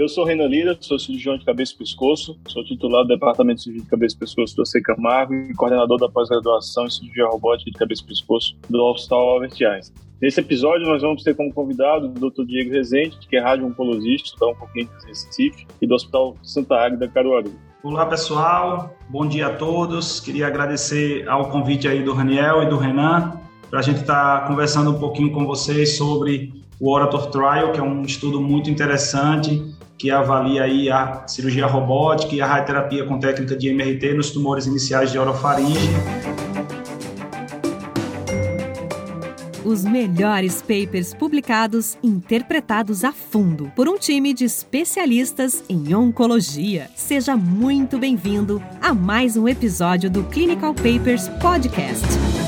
[0.00, 3.64] Eu sou Renan Lira, sou cirurgião de cabeça e pescoço, sou titular do Departamento de
[3.64, 7.70] Cirurgia de Cabeça e Pescoço do AC Camargo e coordenador da pós-graduação em cirurgia robótica
[7.70, 9.94] de cabeça e pescoço do Hospital Albert Einstein.
[10.18, 12.46] Nesse episódio, nós vamos ter como convidado o Dr.
[12.46, 17.52] Diego Rezende, que é radio-oncologista da Oncoclínica Recife e do Hospital Santa Águeda, Caruaru.
[17.82, 18.96] Olá, pessoal.
[19.06, 20.18] Bom dia a todos.
[20.18, 23.38] Queria agradecer ao convite aí do Raniel e do Renan
[23.68, 27.78] para a gente estar tá conversando um pouquinho com vocês sobre o Orator Trial, que
[27.78, 33.18] é um estudo muito interessante que avalia aí a cirurgia robótica e a radioterapia com
[33.18, 35.90] técnica de MRT nos tumores iniciais de orofaringe.
[39.62, 46.88] Os melhores papers publicados, interpretados a fundo por um time de especialistas em oncologia.
[46.96, 52.39] Seja muito bem-vindo a mais um episódio do Clinical Papers Podcast.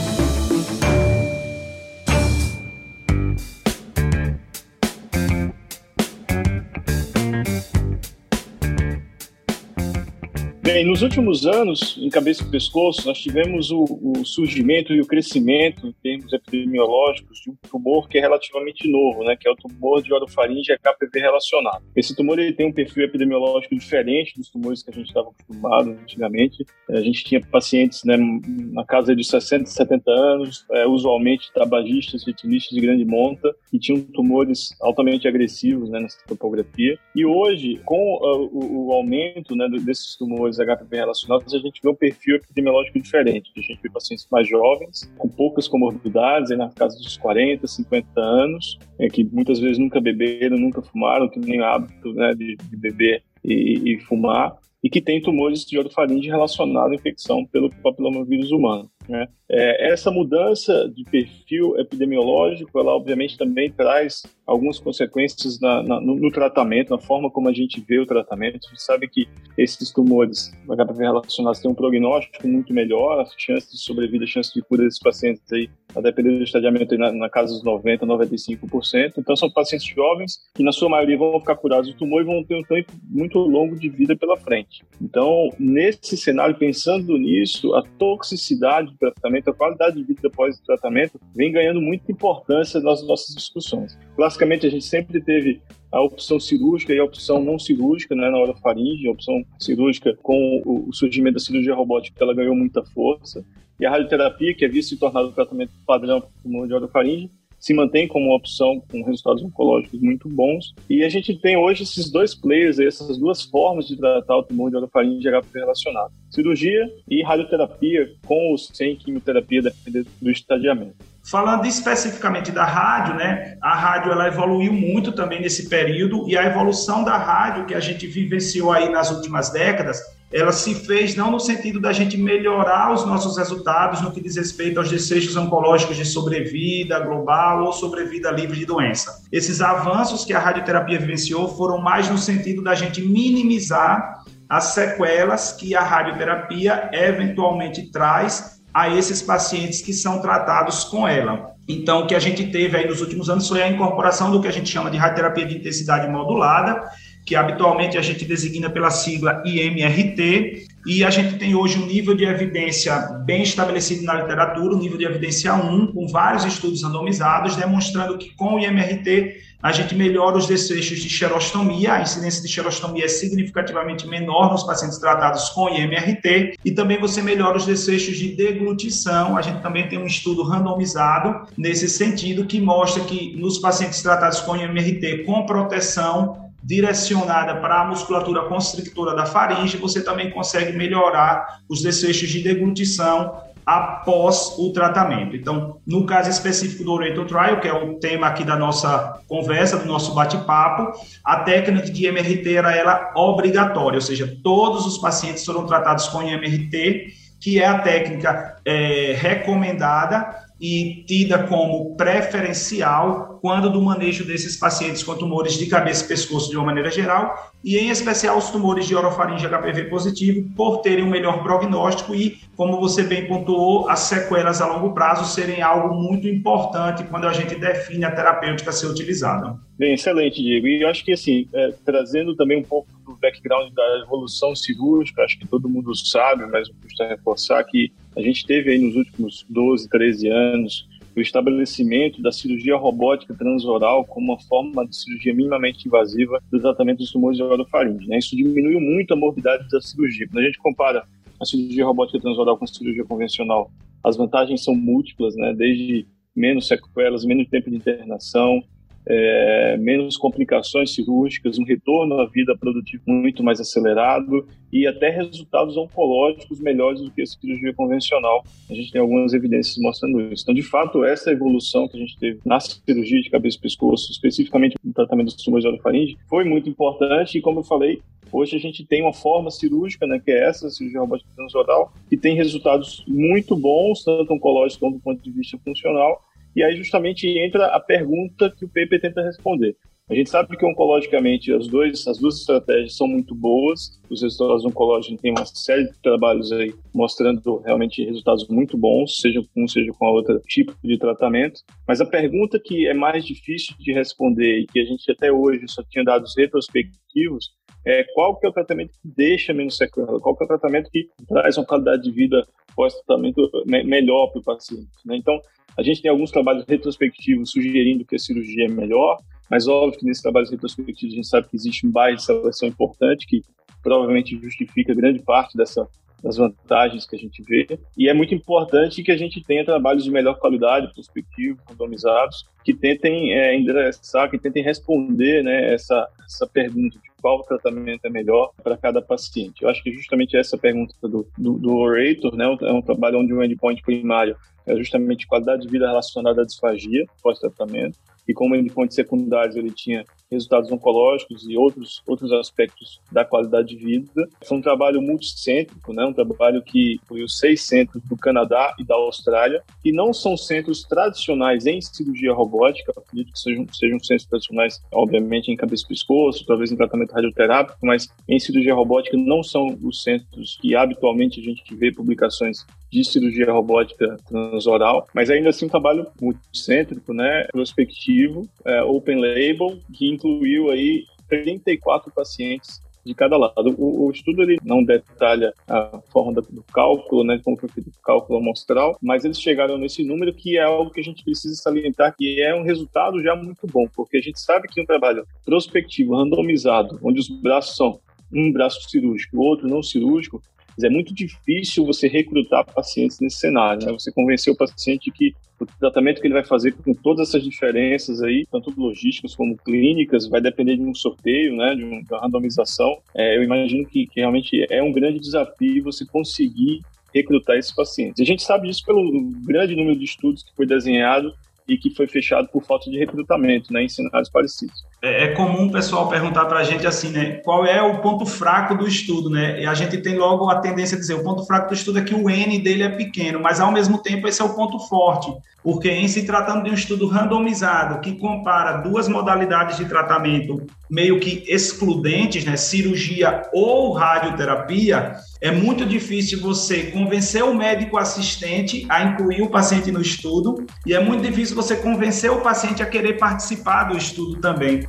[10.72, 15.06] Bem, nos últimos anos, em cabeça e pescoço, nós tivemos o, o, surgimento e o
[15.06, 19.54] crescimento, em termos epidemiológicos, de um tumor que é relativamente novo, né, que é o
[19.54, 21.84] tumor de orofaringe HPV relacionado.
[21.94, 25.90] Esse tumor ele tem um perfil epidemiológico diferente dos tumores que a gente estava acostumado
[25.90, 26.64] antigamente.
[26.88, 32.74] A gente tinha pacientes né, na casa de 60, 70 anos, é, usualmente tabagistas, retinistas
[32.74, 36.98] de grande monta, e tinham tumores altamente agressivos né, nessa topografia.
[37.14, 41.88] E hoje, com uh, o, o, aumento né, desses tumores HPV relacionados, a gente vê
[41.88, 43.50] um perfil epidemiológico diferente.
[43.56, 48.20] A gente vê pacientes mais jovens, com poucas comorbidades, aí na casa dos 40, 50
[48.20, 52.76] anos, é, que muitas vezes nunca beberam, nunca fumaram, que nem hábito né, de, de
[52.76, 58.50] beber e, e, fumar, e que tem tumores de orofaringe relacionados à infecção pelo papilomavírus
[58.50, 58.90] humano.
[59.08, 59.28] Né?
[59.50, 66.16] É, essa mudança de perfil epidemiológico, ela obviamente também traz algumas consequências na, na, no,
[66.16, 68.66] no, tratamento, na forma como a gente vê o tratamento.
[68.66, 73.70] A gente sabe que esses tumores HPV relacionados têm um prognóstico muito melhor, a chance
[73.70, 77.28] de sobrevida, a chance de cura desses pacientes aí, a depender do estadiamento, na, na
[77.28, 79.14] casa dos 90%, 95%.
[79.18, 82.42] Então, são pacientes jovens que, na sua maioria, vão ficar curados do tumor e vão
[82.44, 84.84] ter um tempo muito longo de vida pela frente.
[85.00, 90.64] Então, nesse cenário, pensando nisso, a toxicidade do tratamento, a qualidade de vida depois do
[90.64, 93.98] tratamento, vem ganhando muita importância nas nossas discussões.
[94.16, 95.60] Classicamente, a gente sempre teve
[95.92, 100.16] a opção cirúrgica e a opção não cirúrgica, né, na hora faringe, a opção cirúrgica
[100.22, 103.44] com o surgimento da cirurgia robótica, ela ganhou muita força,
[103.82, 107.28] e a radioterapia, que havia se tornado o tratamento padrão para o tumor de orofaringe,
[107.58, 110.72] se mantém como uma opção com resultados oncológicos muito bons.
[110.88, 114.70] E a gente tem hoje esses dois players, essas duas formas de tratar o tumor
[114.70, 116.12] de orofaringe HPV relacionado.
[116.30, 120.94] Cirurgia e radioterapia com ou sem quimioterapia, dependendo do estadiamento.
[121.24, 123.58] Falando especificamente da rádio, né?
[123.60, 127.80] A rádio ela evoluiu muito também nesse período e a evolução da rádio que a
[127.80, 130.00] gente vivenciou aí nas últimas décadas
[130.32, 134.36] ela se fez não no sentido da gente melhorar os nossos resultados no que diz
[134.36, 139.22] respeito aos desfechos oncológicos de sobrevida global ou sobrevida livre de doença.
[139.30, 145.52] Esses avanços que a radioterapia vivenciou foram mais no sentido da gente minimizar as sequelas
[145.52, 151.52] que a radioterapia eventualmente traz a esses pacientes que são tratados com ela.
[151.68, 154.48] Então, o que a gente teve aí nos últimos anos foi a incorporação do que
[154.48, 156.82] a gente chama de radioterapia de intensidade modulada,
[157.24, 162.14] que habitualmente a gente designa pela sigla IMRT, e a gente tem hoje um nível
[162.14, 166.82] de evidência bem estabelecido na literatura, o um nível de evidência 1, com vários estudos
[166.82, 172.42] randomizados, demonstrando que com o IMRT a gente melhora os desfechos de xerostomia, a incidência
[172.42, 177.64] de xerostomia é significativamente menor nos pacientes tratados com IMRT, e também você melhora os
[177.64, 183.36] desfechos de deglutição, a gente também tem um estudo randomizado nesse sentido, que mostra que
[183.36, 190.02] nos pacientes tratados com IMRT com proteção, direcionada para a musculatura constrictora da faringe, você
[190.02, 195.36] também consegue melhorar os desfechos de deglutição após o tratamento.
[195.36, 199.78] Então, no caso específico do Orator Trial, que é o tema aqui da nossa conversa,
[199.78, 200.92] do nosso bate-papo,
[201.24, 206.22] a técnica de MRT era ela obrigatória, ou seja, todos os pacientes foram tratados com
[206.22, 214.56] MRT, que é a técnica é, recomendada e tida como preferencial quando do manejo desses
[214.56, 218.50] pacientes com tumores de cabeça e pescoço de uma maneira geral, e em especial os
[218.50, 223.88] tumores de orofaringe HPV positivo, por terem um melhor prognóstico e, como você bem pontuou,
[223.90, 228.70] as sequelas a longo prazo serem algo muito importante quando a gente define a terapêutica
[228.70, 229.58] a ser utilizada.
[229.76, 230.68] Bem, excelente, Diego.
[230.68, 235.22] E eu acho que, assim, é, trazendo também um pouco do background da evolução cirúrgica,
[235.22, 238.94] acho que todo mundo sabe, mas eu custa reforçar que a gente teve aí nos
[238.96, 245.34] últimos 12, 13 anos o estabelecimento da cirurgia robótica transoral como uma forma de cirurgia
[245.34, 248.08] minimamente invasiva do tratamento dos tumores de orofaringe.
[248.08, 248.18] Né?
[248.18, 250.26] Isso diminuiu muito a morbidade da cirurgia.
[250.26, 251.04] Quando a gente compara
[251.38, 253.70] a cirurgia robótica transoral com a cirurgia convencional,
[254.02, 255.54] as vantagens são múltiplas, né?
[255.54, 258.62] desde menos sequelas, menos tempo de internação,
[259.06, 265.76] é, menos complicações cirúrgicas, um retorno à vida produtiva muito mais acelerado e até resultados
[265.76, 268.44] oncológicos melhores do que a cirurgia convencional.
[268.70, 270.42] A gente tem algumas evidências mostrando isso.
[270.44, 274.10] Então, de fato, essa evolução que a gente teve na cirurgia de cabeça e pescoço,
[274.10, 278.00] especificamente no tratamento dos tumores de orofaringe, foi muito importante e, como eu falei,
[278.32, 281.92] Hoje a gente tem uma forma cirúrgica, né, que é essa, a cirurgia robótica transoral,
[282.08, 286.76] que tem resultados muito bons, tanto oncológicos como do ponto de vista funcional, e aí
[286.76, 289.76] justamente entra a pergunta que o paper tenta responder.
[290.10, 293.98] A gente sabe que oncologicamente as, dois, as duas estratégias são muito boas.
[294.10, 299.40] Os resultados oncológicos têm uma série de trabalhos aí mostrando realmente resultados muito bons, seja
[299.54, 301.60] com um, seja com a outra tipo de tratamento.
[301.88, 305.64] Mas a pergunta que é mais difícil de responder e que a gente até hoje
[305.68, 307.52] só tinha dados retrospectivos
[307.86, 310.90] é qual que é o tratamento que deixa menos sequela, qual que é o tratamento
[310.90, 312.46] que traz uma qualidade de vida
[312.76, 314.90] pós-tratamento melhor para o paciente.
[315.04, 315.16] Né?
[315.16, 315.40] Então,
[315.76, 319.18] a gente tem alguns trabalhos retrospectivos sugerindo que a cirurgia é melhor,
[319.50, 322.68] mas óbvio que nesses trabalhos retrospectivos a gente sabe que existe um bairro de seleção
[322.68, 323.42] importante que
[323.82, 325.86] provavelmente justifica grande parte dessa
[326.22, 327.78] das vantagens que a gente vê.
[327.96, 332.72] E é muito importante que a gente tenha trabalhos de melhor qualidade, prospectivos, randomizados, que
[332.72, 338.50] tentem é, endereçar, que tentem responder né, essa, essa pergunta de qual tratamento é melhor
[338.62, 339.62] para cada paciente.
[339.62, 343.32] Eu acho que justamente essa pergunta do, do, do Orator né, é um trabalho onde
[343.32, 344.36] o endpoint primário
[344.66, 350.04] é justamente qualidade de vida relacionada à disfagia pós-tratamento e como endpoints secundários ele tinha
[350.30, 354.28] resultados oncológicos e outros, outros aspectos da qualidade de vida.
[354.44, 356.04] Foi um trabalho multicêntrico, né?
[356.04, 360.36] um trabalho que foi os seis centros do Canadá e da Austrália, que não são
[360.36, 365.88] centros tradicionais em cirurgia robótica, acredito que sejam, sejam centros tradicionais, obviamente, em cabeça e
[365.88, 371.40] pescoço, talvez em tratamento radioterápico, mas em cirurgia robótica não são os centros que habitualmente
[371.40, 377.44] a gente vê publicações de cirurgia robótica transoral, mas ainda assim um trabalho multicêntrico, né,
[377.50, 383.74] prospectivo, é, open label, que incluiu aí 34 pacientes de cada lado.
[383.78, 388.02] O, o, estudo ele não detalha a forma do, cálculo, né, como foi feito o
[388.02, 392.14] cálculo amostral, mas eles chegaram nesse número que é algo que a gente precisa salientar
[392.14, 396.14] que é um resultado já muito bom, porque a gente sabe que um trabalho prospectivo,
[396.14, 397.98] randomizado, onde os braços são
[398.32, 400.42] um braço cirúrgico, o outro não cirúrgico,
[400.80, 403.92] é muito difícil você recrutar pacientes nesse cenário, né?
[403.92, 408.20] Você convencer o paciente que o tratamento que ele vai fazer com todas essas diferenças
[408.22, 411.74] aí, tanto logísticas como clínicas, vai depender de um sorteio, né?
[411.74, 412.98] De uma randomização.
[413.14, 416.80] É, eu imagino que, que realmente é um grande desafio você conseguir
[417.14, 418.20] recrutar esses pacientes.
[418.20, 421.32] A gente sabe disso pelo grande número de estudos que foi desenhado
[421.68, 424.82] e que foi fechado por falta de recrutamento, né, em cenários parecidos.
[425.02, 428.24] É, é comum o pessoal perguntar para a gente assim, né, qual é o ponto
[428.24, 429.60] fraco do estudo, né?
[429.60, 432.02] E a gente tem logo a tendência a dizer, o ponto fraco do estudo é
[432.02, 435.34] que o N dele é pequeno, mas ao mesmo tempo esse é o ponto forte,
[435.60, 441.18] porque em se tratando de um estudo randomizado que compara duas modalidades de tratamento meio
[441.18, 449.02] que excludentes, né, cirurgia ou radioterapia, é muito difícil você convencer o médico assistente a
[449.02, 453.14] incluir o paciente no estudo e é muito difícil você convencer o paciente a querer
[453.14, 454.86] participar do estudo também.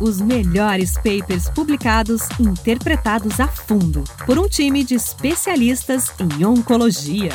[0.00, 7.32] Os melhores papers publicados interpretados a fundo por um time de especialistas em oncologia.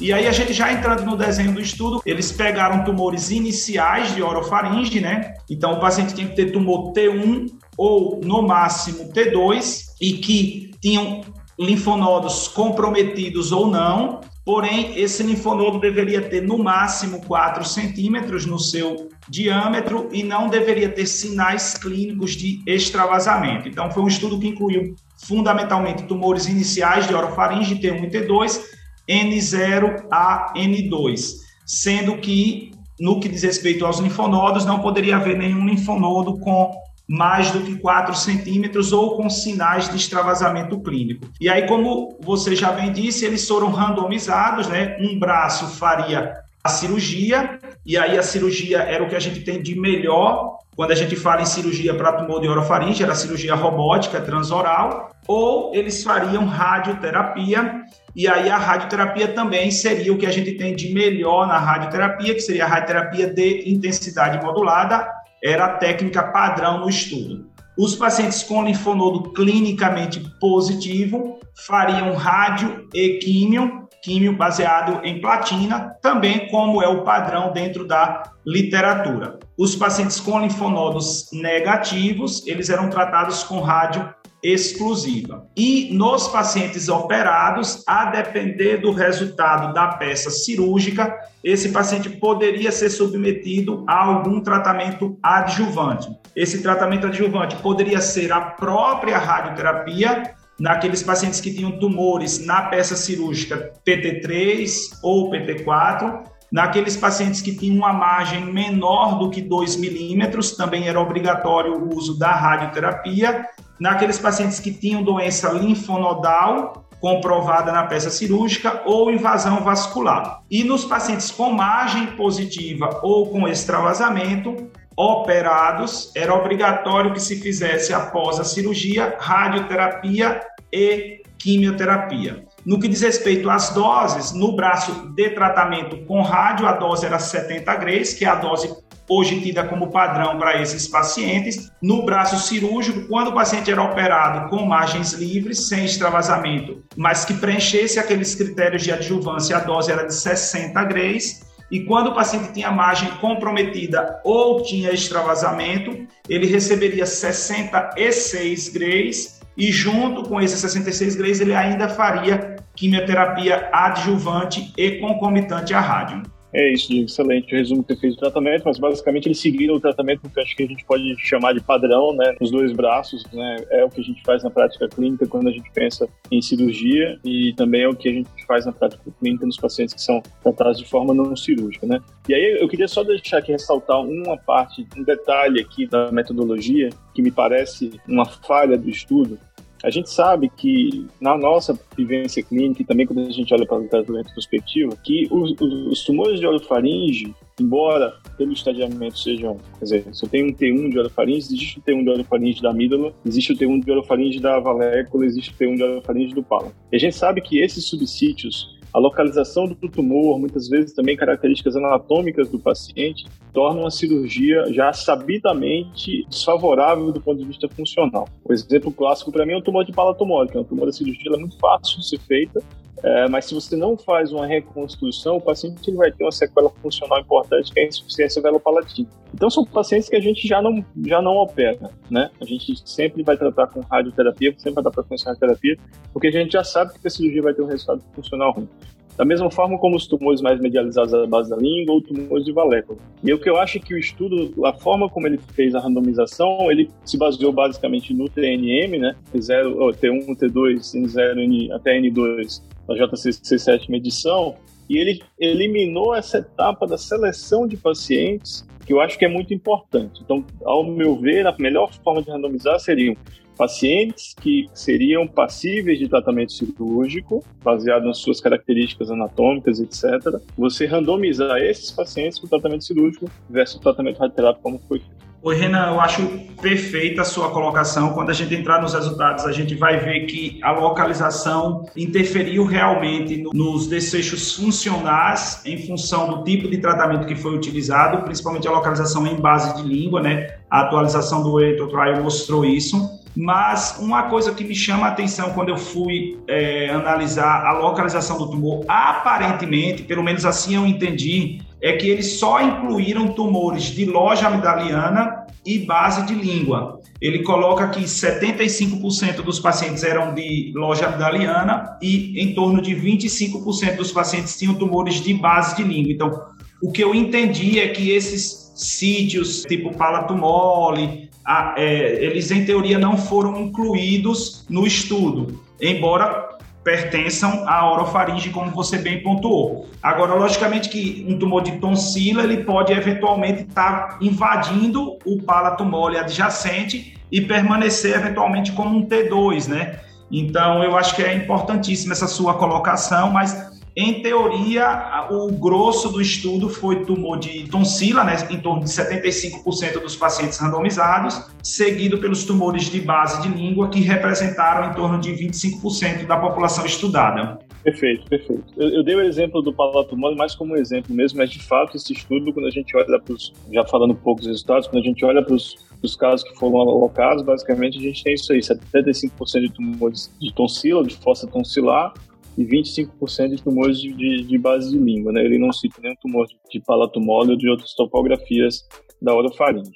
[0.00, 4.22] E aí a gente já entrando no desenho do estudo, eles pegaram tumores iniciais de
[4.22, 5.34] orofaringe, né?
[5.48, 7.46] Então o paciente tinha que ter tumor T1
[7.78, 11.22] ou no máximo T2 e que tinham
[11.58, 19.08] linfonodos comprometidos ou não, porém esse linfonodo deveria ter no máximo 4 centímetros no seu
[19.28, 23.66] diâmetro e não deveria ter sinais clínicos de extravasamento.
[23.66, 24.94] Então foi um estudo que incluiu
[25.26, 28.75] fundamentalmente tumores iniciais de orofaringe T1 e T2,
[29.08, 31.32] N0 a N2,
[31.64, 36.70] sendo que no que diz respeito aos linfonodos não poderia haver nenhum linfonodo com
[37.08, 41.28] mais do que 4 centímetros ou com sinais de extravasamento clínico.
[41.40, 44.96] E aí, como você já bem disse, eles foram randomizados, né?
[45.00, 46.34] Um braço faria
[46.64, 50.90] a cirurgia, e aí a cirurgia era o que a gente tem de melhor quando
[50.90, 56.04] a gente fala em cirurgia para tumor de orofaringe, era cirurgia robótica transoral, ou eles
[56.04, 57.82] fariam radioterapia,
[58.16, 62.32] e aí a radioterapia também seria o que a gente tem de melhor na radioterapia,
[62.32, 65.06] que seria a radioterapia de intensidade modulada,
[65.44, 67.50] era a técnica padrão no estudo.
[67.78, 76.48] Os pacientes com linfonodo clinicamente positivo fariam rádio e químio, químio baseado em platina, também
[76.48, 79.38] como é o padrão dentro da literatura.
[79.58, 84.08] Os pacientes com linfonodos negativos, eles eram tratados com rádio
[84.52, 85.48] exclusiva.
[85.56, 91.12] E nos pacientes operados, a depender do resultado da peça cirúrgica,
[91.42, 96.08] esse paciente poderia ser submetido a algum tratamento adjuvante.
[96.34, 102.96] Esse tratamento adjuvante poderia ser a própria radioterapia naqueles pacientes que tinham tumores na peça
[102.96, 110.52] cirúrgica PT3 ou PT4, Naqueles pacientes que tinham uma margem menor do que 2 milímetros,
[110.56, 113.46] também era obrigatório o uso da radioterapia.
[113.80, 120.42] Naqueles pacientes que tinham doença linfonodal, comprovada na peça cirúrgica ou invasão vascular.
[120.50, 127.92] E nos pacientes com margem positiva ou com extravasamento, operados, era obrigatório que se fizesse
[127.92, 130.40] após a cirurgia radioterapia
[130.72, 132.45] e quimioterapia.
[132.66, 137.16] No que diz respeito às doses, no braço de tratamento com rádio, a dose era
[137.16, 138.74] 70 grays, que é a dose
[139.08, 141.70] hoje tida como padrão para esses pacientes.
[141.80, 147.34] No braço cirúrgico, quando o paciente era operado com margens livres, sem extravasamento, mas que
[147.34, 151.46] preenchesse aqueles critérios de adjuvância, a dose era de 60 grays.
[151.70, 159.72] E quando o paciente tinha margem comprometida ou tinha extravasamento, ele receberia 66 grays e
[159.72, 166.22] junto com esses 66 grays ele ainda faria quimioterapia adjuvante e concomitante à rádio.
[166.54, 169.80] É isso, excelente o resumo que você fez do tratamento, mas basicamente eles seguiram o
[169.80, 173.24] tratamento que eu acho que a gente pode chamar de padrão, né, nos dois braços,
[173.30, 176.40] né, é o que a gente faz na prática clínica quando a gente pensa em
[176.40, 180.00] cirurgia e também é o que a gente faz na prática clínica nos pacientes que
[180.00, 182.00] são tratados de forma não cirúrgica, né.
[182.26, 186.88] E aí eu queria só deixar aqui ressaltar uma parte, um detalhe aqui da metodologia
[187.12, 189.38] que me parece uma falha do estudo,
[189.86, 193.76] a gente sabe que na nossa vivência clínica e também quando a gente olha para
[193.76, 200.04] a literatura retrospectiva, que os, os, tumores de orofaringe, embora pelo estadiamento sejam, quer dizer,
[200.12, 203.52] se eu tenho um T1 de orofaringe, existe o T1 de orofaringe da amígdala, existe
[203.52, 206.72] o T1 de orofaringe da valécula, existe o T1 de orofaringe do pálamo.
[206.90, 211.76] E a gente sabe que esses subsítios a localização do tumor, muitas vezes também características
[211.76, 218.26] anatômicas do paciente, tornam a cirurgia já sabidamente desfavorável do ponto de vista funcional.
[218.42, 220.92] O exemplo clássico para mim é o tumor de palatomose, que é um tumor da
[220.92, 222.62] cirurgia é muito fácil de ser feita,
[223.02, 227.20] é, mas se você não faz uma reconstrução, o paciente vai ter uma sequela funcional
[227.20, 229.08] importante, que é a insuficiência velopalatina.
[229.34, 232.30] Então, são pacientes que a gente já não, já não opera, né?
[232.40, 235.76] A gente sempre vai tratar com radioterapia, sempre vai dar preferência à radioterapia,
[236.12, 238.68] porque a gente já sabe que a cirurgia vai ter um resultado funcional ruim.
[239.16, 242.52] Da mesma forma como os tumores mais medializados à base da língua ou tumores de
[242.52, 242.98] valécula.
[243.24, 245.80] E o que eu acho é que o estudo, a forma como ele fez a
[245.80, 249.16] randomização, ele se baseou basicamente no TNM, né?
[249.34, 254.56] T0, T1, T2, N0 até N2 da JCC7 medição,
[254.88, 259.52] e ele eliminou essa etapa da seleção de pacientes, que eu acho que é muito
[259.52, 260.20] importante.
[260.22, 263.16] Então, ao meu ver, a melhor forma de randomizar seriam
[263.56, 270.40] pacientes que seriam passíveis de tratamento cirúrgico, baseado nas suas características anatômicas, etc.
[270.56, 275.25] Você randomizar esses pacientes o tratamento cirúrgico versus tratamento radioterápico, como foi feito.
[275.46, 276.26] Oi, Renan, eu acho
[276.60, 278.12] perfeita a sua colocação.
[278.14, 283.44] Quando a gente entrar nos resultados, a gente vai ver que a localização interferiu realmente
[283.54, 289.24] nos desfechos funcionais em função do tipo de tratamento que foi utilizado, principalmente a localização
[289.24, 290.48] em base de língua, né?
[290.68, 293.08] A atualização do Eto Trial mostrou isso.
[293.36, 298.36] Mas uma coisa que me chama a atenção quando eu fui é, analisar a localização
[298.36, 304.04] do tumor, aparentemente, pelo menos assim eu entendi, é que eles só incluíram tumores de
[304.04, 307.00] loja amidaliana e base de língua.
[307.20, 313.96] Ele coloca que 75% dos pacientes eram de loja amidaliana e em torno de 25%
[313.96, 316.12] dos pacientes tinham tumores de base de língua.
[316.12, 316.42] Então,
[316.82, 322.98] o que eu entendi é que esses sítios, tipo palatumole, a, é, eles em teoria
[322.98, 326.45] não foram incluídos no estudo, embora
[326.86, 329.88] pertençam à orofaringe, como você bem pontuou.
[330.00, 335.84] Agora, logicamente que um tumor de tonsila, ele pode eventualmente estar tá invadindo o palato
[335.84, 339.98] mole adjacente e permanecer eventualmente como um T2, né?
[340.30, 346.20] Então, eu acho que é importantíssima essa sua colocação, mas em teoria, o grosso do
[346.20, 352.44] estudo foi tumor de tonsila, né, em torno de 75% dos pacientes randomizados, seguido pelos
[352.44, 357.58] tumores de base de língua, que representaram em torno de 25% da população estudada.
[357.82, 358.64] Perfeito, perfeito.
[358.76, 362.12] Eu, eu, dei o exemplo do palatomole mais como exemplo mesmo, mas de fato esse
[362.12, 365.06] estudo, quando a gente olha para os, já falando um pouco dos resultados, quando a
[365.06, 369.60] gente olha para os casos que foram alocados, basicamente a gente tem isso aí, 75%
[369.60, 372.12] de tumores de tonsila, de fossa tonsilar,
[372.56, 375.44] e 25% de tumores de, de, de, base de língua, né?
[375.44, 378.86] Ele não cita nenhum tumor de, palatomole ou de outras topografias
[379.20, 379.90] da orofaringe.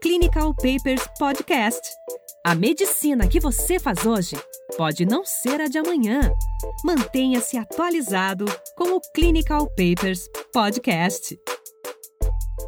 [0.00, 1.80] Clinical Papers Podcast.
[2.44, 4.34] A medicina que você faz hoje
[4.76, 6.20] pode não ser a de amanhã.
[6.84, 8.44] Mantenha-se atualizado
[8.76, 11.38] com o Clinical Papers Podcast.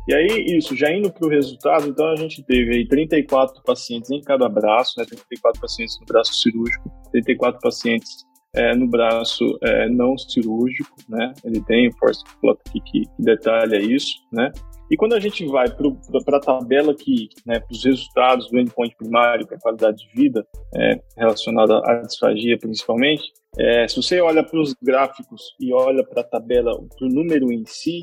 [0.06, 4.10] E aí, isso, já indo para o resultado, então a gente teve aí 34 pacientes
[4.10, 8.10] em cada braço, né, 34 pacientes no braço cirúrgico, 34 pacientes
[8.54, 13.23] é, no braço é, não cirúrgico, né, ele tem o force plot aqui que, que
[13.23, 14.50] detalha isso, né,
[14.90, 18.94] e quando a gente vai para a tabela aqui, né, para os resultados do endpoint
[18.96, 20.46] primário, que é a qualidade de vida,
[20.76, 26.20] é, relacionada à disfagia principalmente, é, se você olha para os gráficos e olha para
[26.20, 28.02] a tabela, para o número em si,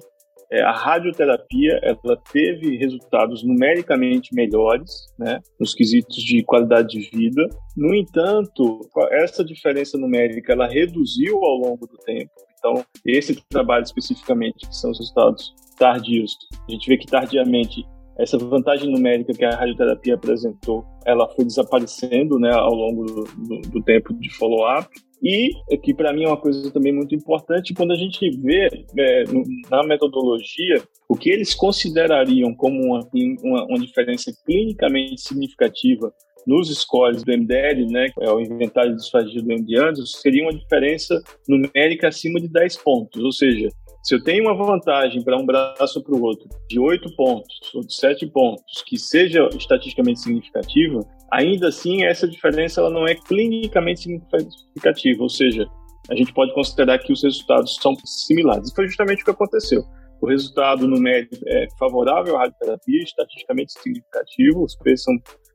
[0.52, 7.48] é, a radioterapia ela teve resultados numericamente melhores, né, nos quesitos de qualidade de vida.
[7.78, 8.82] No entanto,
[9.12, 12.32] essa diferença numérica ela reduziu ao longo do tempo.
[12.60, 16.36] Então, esse trabalho especificamente, que são os resultados tardios,
[16.68, 17.84] a gente vê que tardiamente
[18.20, 23.62] essa vantagem numérica que a radioterapia apresentou, ela foi desaparecendo né, ao longo do, do,
[23.70, 24.88] do tempo de follow-up.
[25.24, 25.52] E
[25.84, 29.24] que para mim é uma coisa também muito importante, quando a gente vê é,
[29.70, 33.08] na metodologia o que eles considerariam como uma,
[33.44, 36.12] uma, uma diferença clinicamente significativa
[36.46, 40.54] nos scores do MDL, né, é o inventário de disfagia do MD Anderson, seria uma
[40.54, 43.70] diferença numérica acima de 10 pontos, ou seja,
[44.04, 47.56] se eu tenho uma vantagem para um braço ou para o outro de 8 pontos
[47.76, 51.00] ou de 7 pontos que seja estatisticamente significativa,
[51.32, 55.68] ainda assim essa diferença ela não é clinicamente significativa, ou seja,
[56.10, 58.72] a gente pode considerar que os resultados são similares.
[58.72, 59.84] E foi justamente o que aconteceu.
[60.22, 65.14] O resultado numérico é favorável à radioterapia, estatisticamente significativo, os P são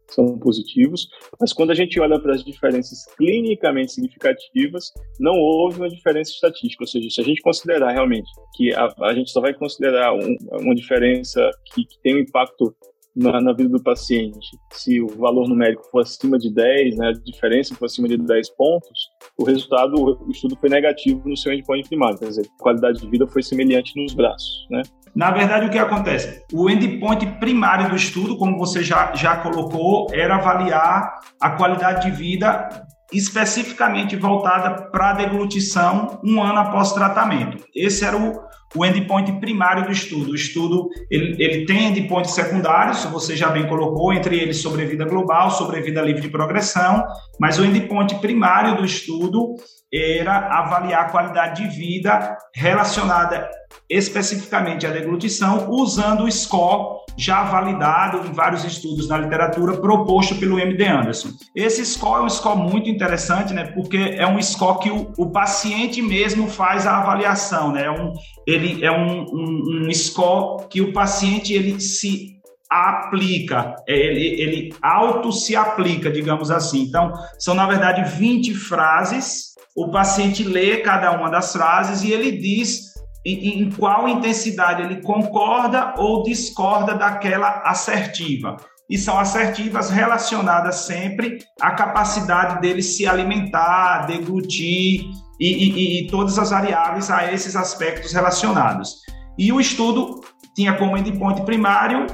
[0.08, 1.08] são positivos,
[1.40, 6.84] mas quando a gente olha para as diferenças clinicamente significativas, não houve uma diferença estatística,
[6.84, 10.36] ou seja, se a gente considerar realmente que a, a gente só vai considerar um,
[10.60, 12.74] uma diferença que, que tem um impacto
[13.16, 17.12] na, na, vida do paciente, se o valor numérico for acima de 10, né, a
[17.12, 21.88] diferença for acima de 10 pontos, o resultado, o estudo foi negativo no seu endpoint
[21.88, 24.82] primário, quer dizer, a qualidade de vida foi semelhante nos braços, né?
[25.16, 26.42] Na verdade, o que acontece?
[26.52, 32.14] O endpoint primário do estudo, como você já, já colocou, era avaliar a qualidade de
[32.14, 32.68] vida
[33.10, 37.64] especificamente voltada para a deglutição um ano após tratamento.
[37.74, 38.38] Esse era o,
[38.74, 40.32] o endpoint primário do estudo.
[40.32, 45.50] O estudo ele, ele tem endpoints secundários, você já bem colocou, entre eles sobrevida global,
[45.50, 47.02] sobrevida livre de progressão,
[47.40, 49.54] mas o endpoint primário do estudo
[49.96, 53.48] era avaliar a qualidade de vida relacionada
[53.88, 60.58] especificamente à deglutição, usando o score já validado em vários estudos na literatura proposto pelo
[60.58, 61.28] MD Anderson.
[61.54, 65.30] Esse score é um score muito interessante, né, porque é um score que o, o
[65.30, 68.12] paciente mesmo faz a avaliação, né, é um,
[68.46, 72.36] ele é um, um, um score que o paciente ele se
[72.68, 76.82] aplica, é, ele, ele auto se aplica, digamos assim.
[76.82, 82.32] Então, são na verdade 20 frases, o paciente lê cada uma das frases e ele
[82.32, 88.56] diz em, em qual intensidade ele concorda ou discorda daquela assertiva.
[88.88, 96.38] E são assertivas relacionadas sempre à capacidade dele se alimentar, deglutir e, e, e todas
[96.38, 99.00] as variáveis a esses aspectos relacionados.
[99.36, 100.22] E o estudo
[100.54, 102.06] tinha como endpoint primário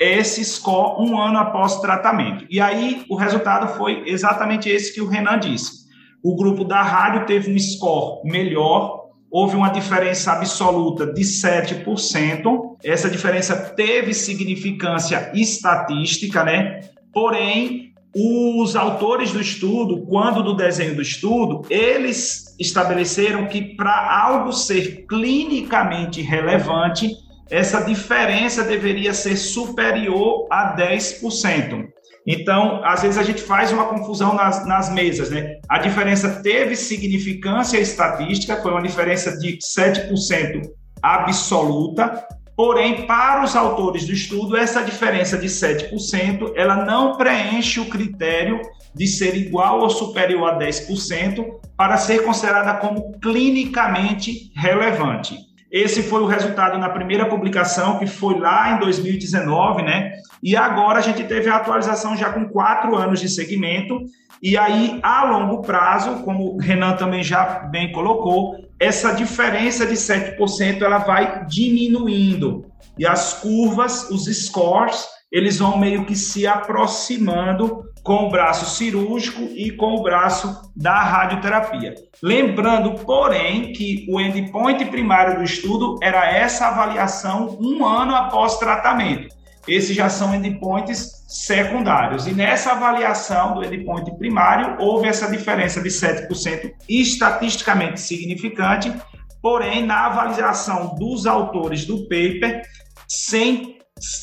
[0.00, 2.46] esse score um ano após o tratamento.
[2.48, 5.83] E aí o resultado foi exatamente esse que o Renan disse.
[6.24, 12.76] O grupo da rádio teve um score melhor houve uma diferença absoluta de 7%.
[12.84, 16.80] Essa diferença teve significância estatística, né?
[17.12, 24.52] Porém, os autores do estudo, quando do desenho do estudo, eles estabeleceram que para algo
[24.52, 27.10] ser clinicamente relevante,
[27.50, 31.88] essa diferença deveria ser superior a 10%.
[32.26, 35.58] Então, às vezes a gente faz uma confusão nas, nas mesas, né?
[35.68, 40.62] A diferença teve significância estatística, foi uma diferença de 7%
[41.02, 47.90] absoluta, porém, para os autores do estudo, essa diferença de 7%, ela não preenche o
[47.90, 48.60] critério
[48.94, 51.44] de ser igual ou superior a 10%
[51.76, 55.36] para ser considerada como clinicamente relevante.
[55.74, 60.12] Esse foi o resultado na primeira publicação, que foi lá em 2019, né?
[60.40, 63.98] E agora a gente teve a atualização já com quatro anos de segmento.
[64.40, 69.94] E aí, a longo prazo, como o Renan também já bem colocou, essa diferença de
[69.94, 72.66] 7% ela vai diminuindo.
[72.96, 79.42] E as curvas, os scores, eles vão meio que se aproximando com o braço cirúrgico
[79.56, 81.94] e com o braço da radioterapia.
[82.22, 89.34] Lembrando, porém, que o endpoint primário do estudo era essa avaliação um ano após tratamento.
[89.66, 92.26] Esses já são endpoints secundários.
[92.26, 98.92] E nessa avaliação do endpoint primário, houve essa diferença de 7% estatisticamente significante,
[99.40, 102.60] porém, na avaliação dos autores do paper,
[103.08, 103.78] sem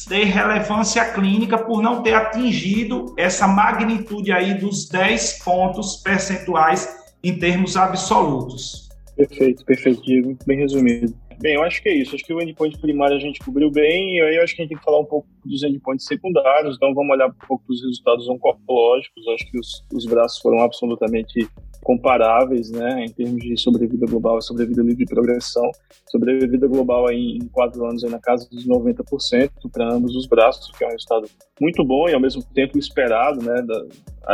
[0.07, 7.37] ter relevância clínica por não ter atingido essa magnitude aí dos 10 pontos percentuais em
[7.37, 8.89] termos absolutos.
[9.15, 11.13] Perfeito, perfeito, Diego, bem resumido.
[11.41, 12.15] Bem, eu acho que é isso.
[12.15, 14.63] Acho que o endpoint primário a gente cobriu bem, e aí eu acho que a
[14.63, 17.81] gente tem que falar um pouco dos endpoints secundários, então vamos olhar um pouco dos
[17.81, 19.27] resultados oncológicos.
[19.27, 21.47] Acho que os, os braços foram absolutamente
[21.83, 25.69] comparáveis, né, em termos de sobrevida global e sobrevida livre de progressão.
[26.09, 30.71] Sobrevida global aí em quatro anos aí na casa dos 90% para ambos os braços,
[30.77, 31.27] que é um resultado
[31.59, 33.85] muito bom e ao mesmo tempo esperado, né, da,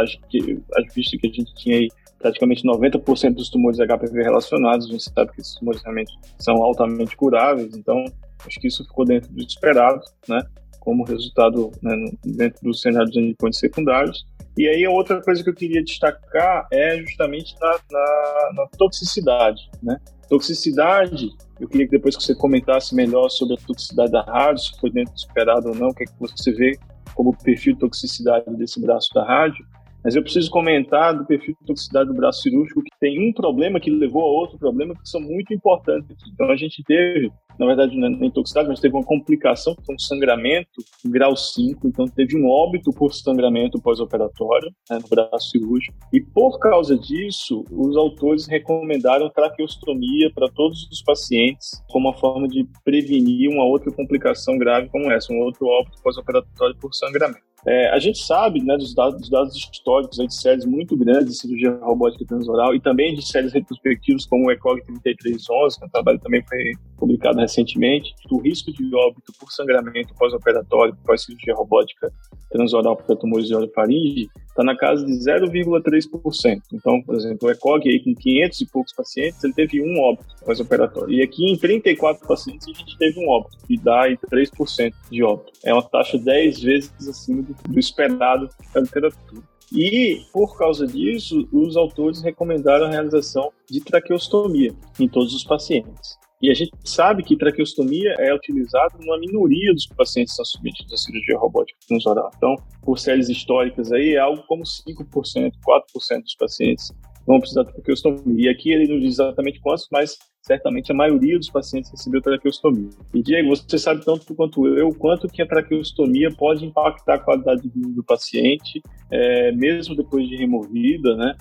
[0.02, 4.88] acho que, acho visto que a gente tinha aí praticamente 90% dos tumores HPV relacionados,
[4.88, 8.04] a gente sabe que esses tumores realmente são altamente curáveis, então
[8.46, 10.42] acho que isso ficou dentro do esperado, né,
[10.88, 14.26] como resultado né, dentro do cenário de endpoints secundários.
[14.58, 20.00] E aí outra coisa que eu queria destacar é justamente na, na, na toxicidade, né?
[20.30, 24.80] Toxicidade, eu queria que depois que você comentasse melhor sobre a toxicidade da rádio, se
[24.80, 26.80] foi dentro do esperado ou não, o que, é que você vê
[27.13, 29.65] como perfil de toxicidade desse braço da rádio,
[30.08, 33.78] mas eu preciso comentar do perfil de toxicidade do braço cirúrgico, que tem um problema
[33.78, 36.15] que levou a outro problema que são muito importantes.
[36.34, 39.96] Então, a gente teve, na verdade, não é toxicidade, mas teve uma complicação, que foi
[39.96, 41.86] um sangramento grau 5.
[41.89, 45.98] Então, teve um óbito por sangramento pós-operatório né, no braço cirúrgico.
[46.13, 52.48] E, por causa disso, os autores recomendaram traqueostomia para todos os pacientes, como uma forma
[52.48, 57.47] de prevenir uma outra complicação grave como essa, um outro óbito pós-operatório por sangramento.
[57.65, 61.39] É, a gente sabe né, dos, dados, dos dados históricos de séries muito grandes de
[61.39, 65.89] cirurgia robótica transoral e também de séries retrospectivas como o ECOG 3311, que é um
[65.89, 72.12] trabalho também foi publicado recentemente, o risco de óbito por sangramento pós-operatório, pós-cirurgia robótica
[72.52, 76.62] transoral para tumores de orofaringe está na casa de 0,3%.
[76.74, 80.36] Então, por exemplo, o ECOG aí com 500 e poucos pacientes, ele teve um óbito
[80.43, 81.13] pós-operatório.
[81.13, 85.24] E aqui em 34 pacientes a gente teve um óbito, que dá aí 3% de
[85.24, 85.52] óbito.
[85.63, 89.43] É uma taxa 10 vezes acima do, do esperado da literatura.
[89.72, 96.17] E, por causa disso, os autores recomendaram a realização de traqueostomia em todos os pacientes.
[96.41, 100.93] E a gente sabe que traqueostomia é utilizada numa minoria dos pacientes que são submetidos
[100.93, 102.30] à cirurgia robótica transoral.
[102.36, 106.93] Então, por séries históricas aí, é algo como 5%, 4% dos pacientes
[107.26, 108.45] vão precisar de traqueostomia.
[108.45, 112.89] E aqui ele não diz exatamente quantos, mas certamente a maioria dos pacientes recebeu traqueostomia.
[113.13, 117.63] E Diego, você sabe tanto quanto eu quanto que a traqueostomia pode impactar a qualidade
[117.63, 121.36] de vida do paciente, é, mesmo depois de removida, né?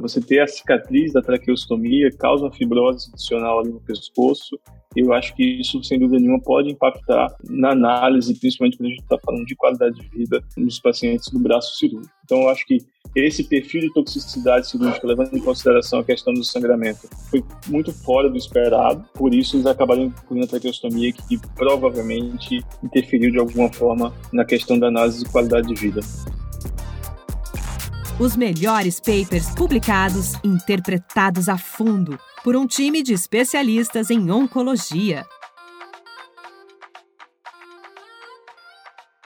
[0.00, 4.58] Você ter a cicatriz da traqueostomia causa uma fibrose adicional ali no pescoço.
[4.96, 9.02] Eu acho que isso, sem dúvida nenhuma, pode impactar na análise, principalmente quando a gente
[9.02, 12.12] está falando de qualidade de vida nos pacientes do braço cirúrgico.
[12.24, 12.78] Então, eu acho que
[13.14, 18.28] esse perfil de toxicidade cirúrgica, levando em consideração a questão do sangramento, foi muito fora
[18.28, 24.12] do esperado, por isso eles acabaram incluindo a traqueostomia, que provavelmente interferiu de alguma forma
[24.32, 26.00] na questão da análise de qualidade de vida.
[28.20, 35.24] Os melhores papers publicados, interpretados a fundo por um time de especialistas em oncologia.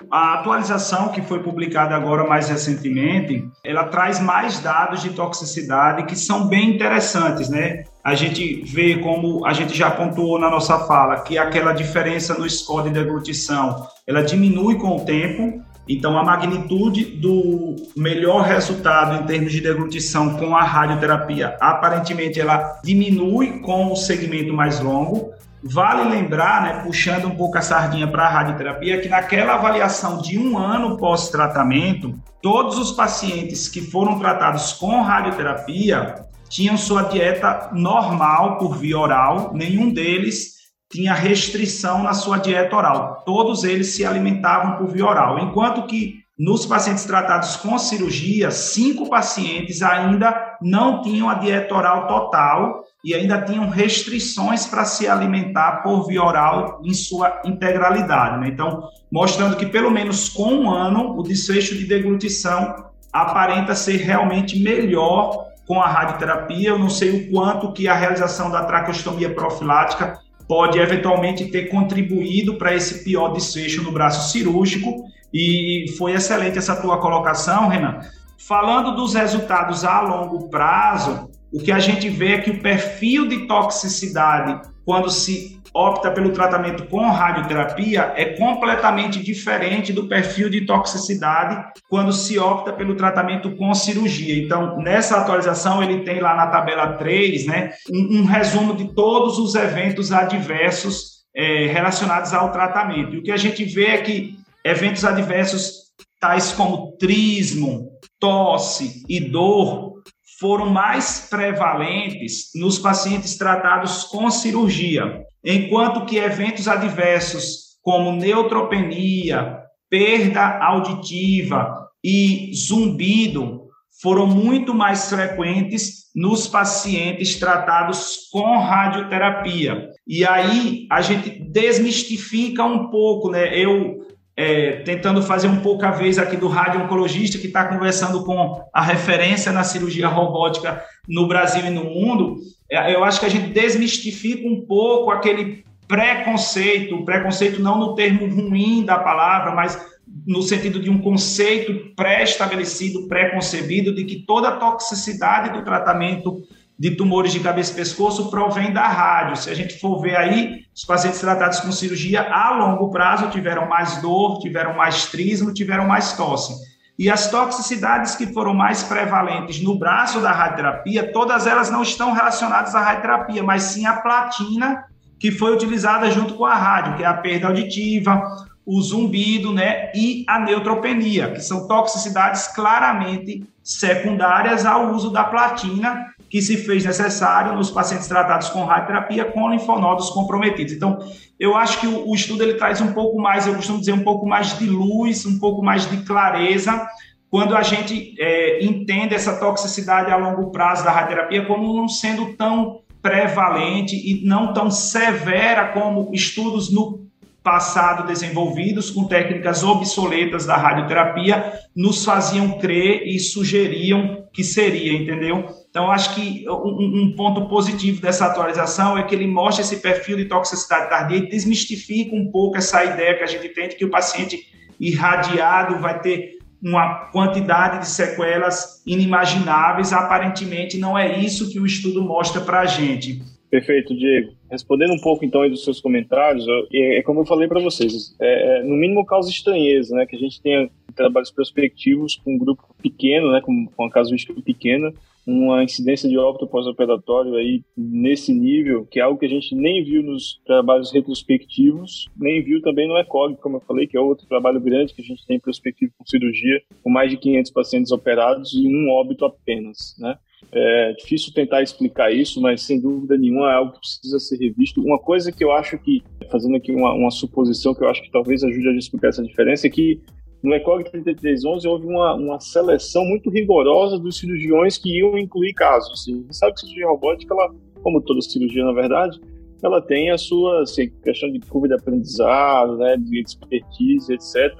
[0.09, 6.15] A atualização que foi publicada agora mais recentemente, ela traz mais dados de toxicidade que
[6.15, 7.83] são bem interessantes, né?
[8.05, 12.49] A gente vê como a gente já pontuou na nossa fala que aquela diferença no
[12.49, 19.27] score de deglutição, ela diminui com o tempo, então, a magnitude do melhor resultado em
[19.27, 25.33] termos de deglutição com a radioterapia, aparentemente, ela diminui com o segmento mais longo.
[25.63, 30.39] Vale lembrar, né, puxando um pouco a sardinha para a radioterapia, que naquela avaliação de
[30.39, 36.17] um ano pós-tratamento, todos os pacientes que foram tratados com radioterapia
[36.49, 40.55] tinham sua dieta normal por via oral, nenhum deles
[40.95, 43.25] tinha restrição na sua dieta oral.
[43.27, 49.11] Todos eles se alimentavam por via oral, enquanto que nos pacientes tratados com cirurgia, cinco
[49.11, 55.83] pacientes ainda não tinham a dieta oral total e ainda tinham restrições para se alimentar
[55.83, 58.41] por via oral em sua integralidade.
[58.41, 58.49] Né?
[58.49, 62.73] Então, mostrando que pelo menos com um ano o desfecho de deglutição
[63.13, 66.71] aparenta ser realmente melhor com a radioterapia.
[66.71, 72.57] Eu não sei o quanto que a realização da traqueostomia profilática pode eventualmente ter contribuído
[72.57, 75.05] para esse pior desfecho no braço cirúrgico.
[75.33, 78.01] E foi excelente essa tua colocação, Renan.
[78.39, 83.27] Falando dos resultados a longo prazo, o que a gente vê é que o perfil
[83.27, 90.65] de toxicidade, quando se opta pelo tratamento com radioterapia, é completamente diferente do perfil de
[90.65, 94.41] toxicidade quando se opta pelo tratamento com cirurgia.
[94.41, 99.39] Então, nessa atualização, ele tem lá na tabela 3, né, um, um resumo de todos
[99.39, 103.17] os eventos adversos é, relacionados ao tratamento.
[103.17, 105.85] E o que a gente vê é que eventos adversos
[106.21, 109.95] tais como trismo, tosse e dor
[110.39, 119.59] foram mais prevalentes nos pacientes tratados com cirurgia, enquanto que eventos adversos como neutropenia,
[119.91, 123.65] perda auditiva e zumbido
[124.01, 129.89] foram muito mais frequentes nos pacientes tratados com radioterapia.
[130.07, 133.57] E aí a gente desmistifica um pouco, né?
[133.57, 134.05] Eu
[134.37, 138.83] é, tentando fazer um pouco a vez aqui do radio-oncologista que está conversando com a
[138.83, 142.39] referência na cirurgia robótica no Brasil e no mundo,
[142.71, 148.85] eu acho que a gente desmistifica um pouco aquele preconceito, preconceito não no termo ruim
[148.85, 149.79] da palavra, mas
[150.27, 156.43] no sentido de um conceito pré-estabelecido, pré-concebido, de que toda a toxicidade do tratamento
[156.79, 159.37] de tumores de cabeça e pescoço provém da rádio.
[159.37, 163.69] Se a gente for ver aí, os pacientes tratados com cirurgia a longo prazo tiveram
[163.69, 166.53] mais dor, tiveram mais trismo, tiveram mais tosse.
[166.99, 172.13] E as toxicidades que foram mais prevalentes no braço da radioterapia, todas elas não estão
[172.13, 174.85] relacionadas à radioterapia, mas sim à platina
[175.19, 178.23] que foi utilizada junto com a rádio, que é a perda auditiva,
[178.67, 186.14] o zumbido, né, e a neutropenia, que são toxicidades claramente secundárias ao uso da platina
[186.35, 190.73] que se fez necessário nos pacientes tratados com radioterapia com linfonodos comprometidos.
[190.73, 190.99] Então,
[191.39, 194.03] eu acho que o, o estudo ele traz um pouco mais, eu costumo dizer, um
[194.03, 196.89] pouco mais de luz, um pouco mais de clareza,
[197.31, 202.35] quando a gente é, entende essa toxicidade a longo prazo da radioterapia como não sendo
[202.35, 207.05] tão prevalente e não tão severa como estudos no
[207.45, 215.47] passado desenvolvidos com técnicas obsoletas da radioterapia nos faziam crer e sugeriam que seria, entendeu?
[215.75, 220.17] Então, acho que um, um, ponto positivo dessa atualização é que ele mostra esse perfil
[220.17, 223.85] de toxicidade tardia e desmistifica um pouco essa ideia que a gente tem de que
[223.85, 224.47] o paciente
[224.79, 229.93] irradiado vai ter uma quantidade de sequelas inimagináveis.
[229.93, 233.21] Aparentemente, não é isso que o estudo mostra para a gente.
[233.51, 234.31] Perfeito, Diego.
[234.49, 238.15] Respondendo um pouco então aí dos seus comentários, é, é como eu falei para vocês,
[238.21, 242.39] é, é, no mínimo causa estranheza, né, que a gente tenha trabalhos prospectivos com um
[242.39, 244.93] grupo pequeno, né, com, com uma casuística pequena,
[245.27, 249.83] uma incidência de óbito pós-operatório aí nesse nível, que é algo que a gente nem
[249.83, 254.27] viu nos trabalhos retrospectivos, nem viu também no ECOG, como eu falei, que é outro
[254.27, 258.53] trabalho grande que a gente tem prospectivo com cirurgia, com mais de 500 pacientes operados
[258.55, 260.17] e um óbito apenas, né?
[260.53, 264.83] É difícil tentar explicar isso, mas sem dúvida nenhuma é algo que precisa ser revisto.
[264.83, 268.11] Uma coisa que eu acho que, fazendo aqui uma, uma suposição que eu acho que
[268.11, 270.01] talvez ajude a explicar essa diferença, é que
[270.45, 276.03] no ECOG 3311 houve uma, uma seleção muito rigorosa dos cirurgiões que iam incluir casos.
[276.03, 279.19] Assim, sabe que a cirurgia robótica, ela, como toda cirurgia na verdade,
[279.63, 284.53] ela tem a sua assim, questão de curva de aprendizado, né, de expertise, etc.,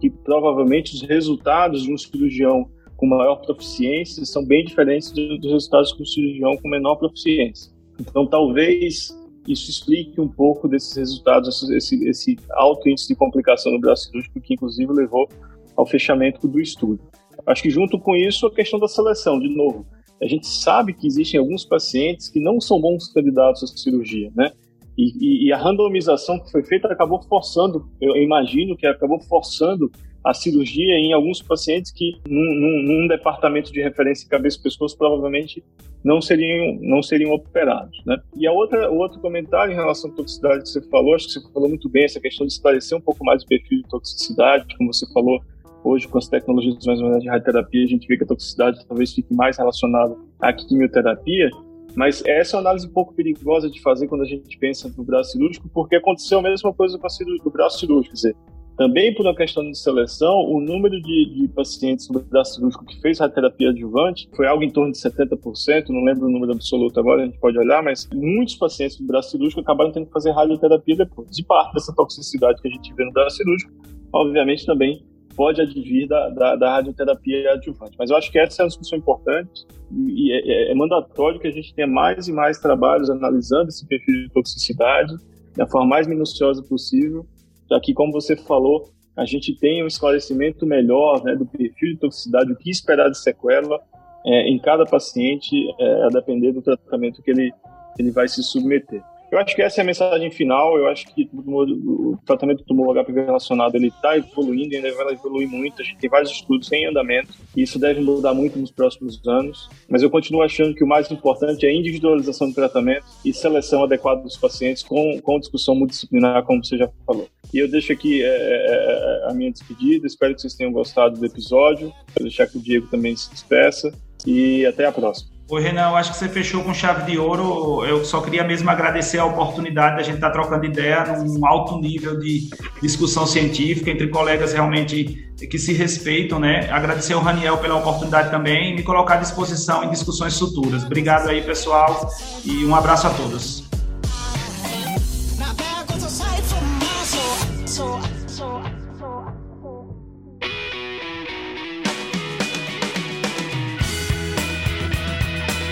[0.00, 5.92] que provavelmente os resultados de um cirurgião com maior proficiência são bem diferentes dos resultados
[5.94, 7.72] de um cirurgião com menor proficiência.
[8.00, 9.16] Então, talvez
[9.52, 14.40] isso explique um pouco desses resultados, esse, esse alto índice de complicação no braço cirúrgico,
[14.40, 15.28] que inclusive levou
[15.76, 17.00] ao fechamento do estudo.
[17.46, 19.86] Acho que junto com isso a questão da seleção, de novo,
[20.22, 24.52] a gente sabe que existem alguns pacientes que não são bons candidatos à cirurgia, né?
[24.96, 29.90] E, e, e a randomização que foi feita acabou forçando, eu imagino que acabou forçando
[30.24, 34.96] a cirurgia em alguns pacientes que, num, num, num departamento de referência cabeça e pescoço,
[34.96, 35.64] provavelmente
[36.04, 38.02] não seriam, não seriam operados.
[38.04, 38.18] Né?
[38.36, 41.32] E a outra, o outro comentário em relação à toxicidade que você falou, acho que
[41.32, 44.76] você falou muito bem, essa questão de esclarecer um pouco mais o perfil de toxicidade,
[44.76, 45.40] como você falou,
[45.82, 49.12] hoje com as tecnologias mais modernas de radioterapia, a gente vê que a toxicidade talvez
[49.14, 51.48] fique mais relacionada à quimioterapia,
[51.94, 55.02] mas essa é uma análise um pouco perigosa de fazer quando a gente pensa no
[55.02, 57.06] braço cirúrgico, porque aconteceu a mesma coisa com
[57.48, 58.36] o braço cirúrgico, quer dizer,
[58.80, 62.98] também por uma questão de seleção, o número de, de pacientes no braço cirúrgico que
[62.98, 67.20] fez radioterapia adjuvante foi algo em torno de 70%, não lembro o número absoluto agora,
[67.20, 70.96] a gente pode olhar, mas muitos pacientes do braço cirúrgico acabaram tendo que fazer radioterapia
[70.96, 71.38] depois.
[71.38, 73.70] E parte dessa toxicidade que a gente vê no braço cirúrgico,
[74.14, 75.04] obviamente também
[75.36, 77.96] pode advir da, da, da radioterapia adjuvante.
[77.98, 81.48] Mas eu acho que essa é uma discussão importante e é, é, é mandatório que
[81.48, 85.14] a gente tenha mais e mais trabalhos analisando esse perfil de toxicidade
[85.54, 87.26] da forma mais minuciosa possível,
[87.70, 92.00] para que, como você falou, a gente tenha um esclarecimento melhor né, do perfil de
[92.00, 93.80] toxicidade, o que esperar de sequela
[94.26, 97.52] é, em cada paciente, é, a depender do tratamento que ele,
[97.96, 99.00] ele vai se submeter.
[99.30, 100.76] Eu acho que essa é a mensagem final.
[100.76, 105.48] Eu acho que o, tratamento do tumor HPV relacionado ele está evoluindo, ainda vai evoluir
[105.48, 105.80] muito.
[105.80, 109.68] A gente tem vários estudos em andamento e isso deve mudar muito nos próximos anos.
[109.88, 113.84] Mas eu continuo achando que o mais importante é a individualização do tratamento e seleção
[113.84, 117.28] adequada dos pacientes com, com discussão multidisciplinar, como você já falou.
[117.54, 120.06] E eu deixo aqui é, é, é a minha despedida.
[120.06, 121.92] Espero que vocês tenham gostado do episódio.
[122.16, 123.92] Vou deixar que o Diego também se despeça
[124.26, 125.39] e até a próxima.
[125.50, 127.84] Oi, Renan, eu acho que você fechou com chave de ouro.
[127.84, 132.20] Eu só queria mesmo agradecer a oportunidade da gente estar trocando ideia num alto nível
[132.20, 132.48] de
[132.80, 136.70] discussão científica entre colegas realmente que se respeitam, né?
[136.70, 140.84] Agradecer ao Raniel pela oportunidade também e me colocar à disposição em discussões futuras.
[140.84, 142.08] Obrigado aí, pessoal,
[142.44, 143.69] e um abraço a todos.